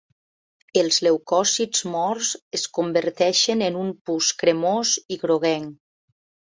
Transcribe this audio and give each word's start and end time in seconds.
Els 0.81 0.95
leucòcits 1.07 1.83
morts 1.97 2.31
es 2.61 2.65
converteixen 2.79 3.65
en 3.69 3.81
un 3.87 3.95
pus 4.11 4.35
cremós 4.43 4.97
i 5.17 5.25
groguenc. 5.25 5.81